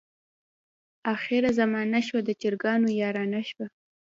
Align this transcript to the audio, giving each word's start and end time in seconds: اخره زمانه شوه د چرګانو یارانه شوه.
اخره 1.13 1.49
زمانه 1.59 1.99
شوه 2.07 2.21
د 2.27 2.29
چرګانو 2.41 2.89
یارانه 3.01 3.41
شوه. 3.49 3.65